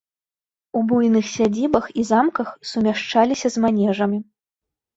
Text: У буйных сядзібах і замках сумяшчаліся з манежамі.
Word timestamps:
У 0.79 0.81
буйных 0.91 1.25
сядзібах 1.33 1.85
і 2.01 2.07
замках 2.11 2.49
сумяшчаліся 2.73 3.47
з 3.55 3.67
манежамі. 3.69 4.19